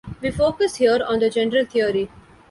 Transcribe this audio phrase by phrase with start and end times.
[0.19, 2.09] We focus here on the general theory.